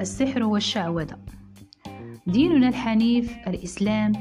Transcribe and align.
السحر 0.00 0.42
والشعوذة. 0.42 1.16
ديننا 2.26 2.68
الحنيف 2.68 3.36
الإسلام 3.48 4.12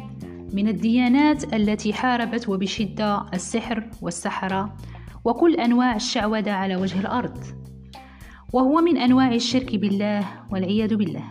من 0.53 0.67
الديانات 0.67 1.53
التي 1.53 1.93
حاربت 1.93 2.49
وبشدة 2.49 3.25
السحر 3.33 3.89
والسحرة 4.01 4.75
وكل 5.25 5.55
أنواع 5.55 5.95
الشعوذة 5.95 6.51
على 6.51 6.75
وجه 6.75 6.99
الأرض 6.99 7.37
وهو 8.53 8.81
من 8.81 8.97
أنواع 8.97 9.33
الشرك 9.33 9.75
بالله 9.75 10.25
والعياذ 10.51 10.95
بالله. 10.95 11.23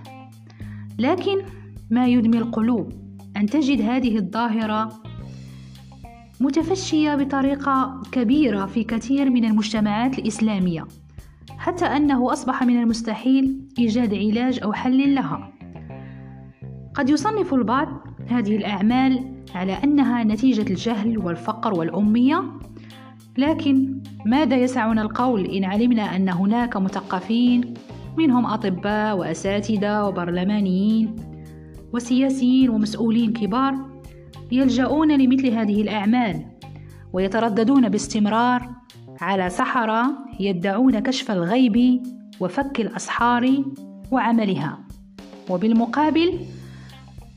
لكن 0.99 1.43
ما 1.91 2.07
يدمي 2.07 2.39
القلوب 2.39 2.93
أن 3.37 3.47
تجد 3.47 3.81
هذه 3.81 4.17
الظاهرة 4.17 5.03
متفشية 6.43 7.15
بطريقة 7.15 8.03
كبيرة 8.13 8.67
في 8.67 8.85
كثير 8.85 9.31
من 9.31 9.45
المجتمعات 9.45 10.19
الإسلامية 10.19 10.87
حتى 11.59 11.85
أنه 11.85 12.33
أصبح 12.33 12.63
من 12.63 12.83
المستحيل 12.83 13.69
إيجاد 13.79 14.15
علاج 14.15 14.61
أو 14.63 14.73
حل 14.73 15.15
لها. 15.15 15.53
قد 16.95 17.11
يصنف 17.11 17.55
البعض 17.55 17.89
هذه 18.29 18.57
الأعمال 18.57 19.43
على 19.55 19.73
أنها 19.85 20.25
نتيجة 20.25 20.71
الجهل 20.71 21.19
والفقر 21.19 21.75
والأمية 21.75 22.45
لكن 23.39 24.03
ماذا 24.27 24.57
يسعنا 24.57 25.03
القول 25.03 25.47
إن 25.47 25.65
علمنا 25.65 26.17
أن 26.17 26.29
هناك 26.29 26.77
مثقفين 26.77 27.75
منهم 28.17 28.47
أطباء 28.47 29.17
وأساتذة 29.17 30.05
وبرلمانيين 30.05 31.17
وسياسيين 31.93 32.71
ومسؤولين 32.71 33.33
كبار؟ 33.33 33.92
يلجؤون 34.53 35.13
لمثل 35.19 35.47
هذه 35.47 35.83
الأعمال 35.83 36.45
ويترددون 37.13 37.89
باستمرار 37.89 38.71
على 39.21 39.51
سحرة 39.51 40.07
يدعون 40.41 40.99
كشف 40.99 41.31
الغيب 41.31 42.03
وفك 42.41 42.81
الأسحار 42.81 43.65
وعملها. 44.11 44.79
وبالمقابل 45.51 46.41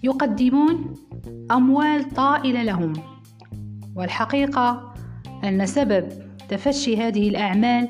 يقدمون 0.04 0.94
أموال 1.52 2.10
طائلة 2.10 2.64
لهم. 2.64 2.94
والحقيقة 3.96 4.94
أن 5.44 5.66
سبب 5.66 6.10
تفشي 6.50 6.98
هذه 6.98 7.30
الأعمال 7.30 7.90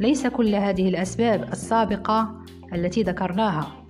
ليس 0.00 0.26
كل 0.26 0.54
هذه 0.54 0.88
الأسباب 0.88 1.42
السابقة 1.52 2.44
التي 2.74 3.02
ذكرناها 3.02 3.86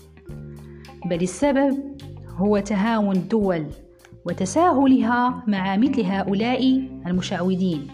بل 1.07 1.23
السبب 1.23 1.97
هو 2.37 2.59
تهاون 2.59 3.17
الدول. 3.17 3.67
وتساهلها 4.27 5.45
مع 5.47 5.77
مثل 5.77 6.03
هؤلاء 6.03 6.89
المشعوذين 7.07 7.87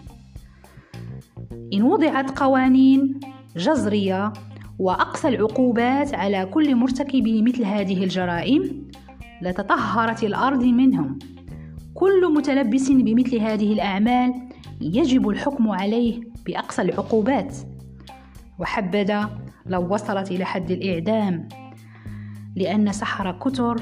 إن 1.73 1.83
وضعت 1.83 2.39
قوانين 2.39 3.19
جزرية 3.55 4.33
وأقصى 4.79 5.27
العقوبات 5.27 6.13
على 6.13 6.45
كل 6.45 6.75
مرتكب 6.75 7.27
مثل 7.27 7.63
هذه 7.65 8.03
الجرائم 8.03 8.89
لتطهرت 9.41 10.23
الأرض 10.23 10.63
منهم. 10.63 11.19
كل 11.93 12.33
متلبس 12.33 12.91
بمثل 12.91 13.39
هذه 13.39 13.73
الأعمال 13.73 14.33
يجب 14.81 15.29
الحكم 15.29 15.69
عليه 15.69 16.21
بأقصى 16.45 16.81
العقوبات. 16.81 17.57
وحبذا 18.59 19.29
لو 19.65 19.93
وصلت 19.93 20.31
إلى 20.31 20.45
حد 20.45 20.71
الإعدام 20.71 21.47
لأن 22.55 22.91
سحر 22.91 23.31
كتر 23.31 23.81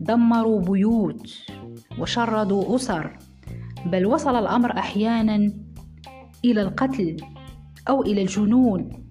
دمروا 0.00 0.60
بيوت. 0.60 1.53
وشردوا 1.98 2.76
أسر 2.76 3.18
بل 3.86 4.06
وصل 4.06 4.36
الأمر 4.36 4.78
أحيانا 4.78 5.52
إلى 6.44 6.62
القتل 6.62 7.16
أو 7.88 8.02
إلى 8.02 8.22
الجنون. 8.22 9.04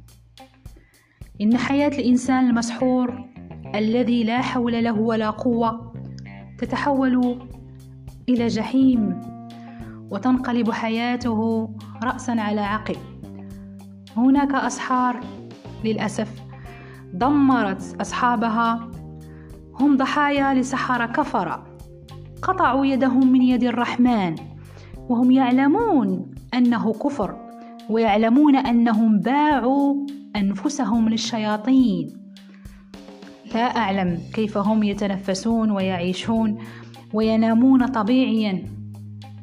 إن 1.42 1.58
حياة 1.58 1.88
الإنسان 1.88 2.48
المسحور 2.48 3.26
الذي 3.76 4.24
لا 4.24 4.42
حول 4.42 4.84
له 4.84 5.00
ولا 5.00 5.30
قوة 5.30 5.94
تتحول 6.58 7.40
إلى 8.30 8.48
جحيم 8.48 9.22
وتنقلب 10.12 10.72
حياته 10.72 11.70
رأسا 12.04 12.32
على 12.32 12.62
عقب. 12.62 12.98
هناك 14.18 14.56
أسحار 14.56 15.20
للأسف 15.84 16.42
دمرت 17.14 17.96
أصحابها. 18.02 18.92
هم 19.80 19.98
ضحايا 19.98 20.54
لسحرة 20.54 21.06
كفرة. 21.06 21.73
قطعوا 22.44 22.86
يدهم 22.86 23.32
من 23.32 23.42
يد 23.42 23.64
الرحمن 23.64 24.36
وهم 25.10 25.32
يعلمون 25.32 26.32
أنه 26.54 26.94
كفر 26.94 27.36
ويعلمون 27.90 28.56
أنهم 28.56 29.20
باعوا 29.20 30.06
أنفسهم 30.36 31.10
للشياطين. 31.10 32.08
لا 33.54 33.78
أعلم 33.78 34.20
كيف 34.34 34.58
هم 34.58 34.84
يتنفسون 34.84 35.72
ويعيشون 35.72 36.58
وينامون 37.14 37.86
طبيعيا 37.86 38.64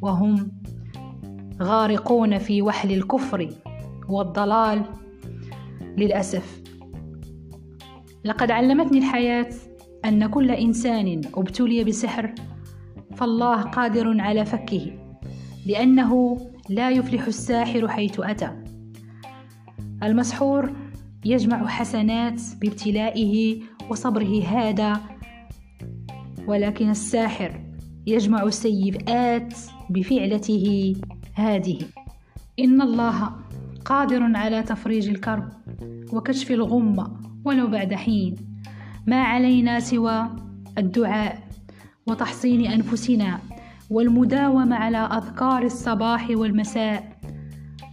وهم 0.02 0.52
غارقون 1.62 2.38
في 2.38 2.62
وحل 2.62 2.92
الكفر 2.92 3.48
والضلال 4.08 4.82
للأسف. 5.96 6.62
لقد 8.24 8.50
علمتني 8.50 8.98
الحياة 8.98 9.50
أن 10.04 10.26
كل 10.26 10.50
إنسان 10.50 11.20
أبتلي 11.34 11.84
بسحر 11.84 12.34
فالله 13.20 13.62
قادر 13.62 14.20
على 14.20 14.44
فكه 14.44 14.92
لأنه 15.66 16.38
لا 16.68 16.90
يفلح 16.90 17.26
الساحر 17.26 17.88
حيث 17.88 18.20
أتى. 18.20 18.50
المسحور 20.02 20.72
يجمع 21.24 21.66
حسنات 21.66 22.42
بابتلائه 22.60 23.62
وصبره 23.90 24.44
هذا 24.44 25.00
ولكن 26.46 26.90
الساحر 26.90 27.60
يجمع 28.06 28.50
سيئات 28.50 29.54
بفعلته 29.90 30.96
هذه. 31.34 31.78
إن 32.58 32.82
الله 32.82 33.30
قادر 33.84 34.36
على 34.36 34.62
تفريج 34.62 35.08
الكرب 35.08 35.48
وكشف 36.12 36.50
الغمة 36.50 37.20
ولو 37.44 37.66
بعد 37.66 37.94
حين. 37.94 38.34
ما 39.06 39.22
علينا 39.22 39.80
سوى 39.80 40.28
الدعاء. 40.78 41.49
وتحصين 42.10 42.66
أنفسنا 42.66 43.38
والمداومة 43.90 44.76
على 44.76 44.98
أذكار 44.98 45.62
الصباح 45.62 46.30
والمساء 46.30 47.16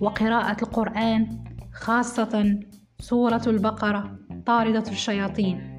وقراءة 0.02 0.64
القرآن 0.64 1.28
خاصة 1.74 2.60
سورة 3.00 3.42
البقرة 3.48 4.20
طاردة 4.46 4.84
الشياطين. 4.92 5.78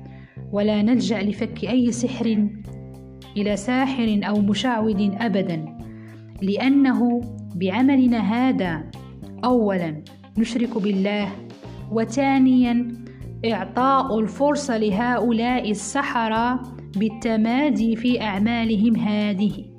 ولا 0.53 0.83
نلجأ 0.83 1.23
لفك 1.23 1.65
أي 1.65 1.93
سحر 1.93 2.49
إلى 3.37 3.57
ساحر 3.57 4.21
أو 4.25 4.41
مشعوذ 4.41 5.11
أبدا 5.21 5.79
لأنه 6.43 7.21
بعملنا 7.55 8.19
هذا 8.19 8.91
أولا 9.45 10.05
نشرك 10.39 10.79
بالله 10.79 11.29
وثانيا 11.93 12.93
إعطاء 13.45 14.19
الفرصة 14.19 14.77
لهؤلاء 14.79 15.71
السحرة 15.71 16.78
بالتمادي 16.97 17.97
في 17.97 18.23
أعمالهم 18.23 18.97
هذه. 18.97 19.78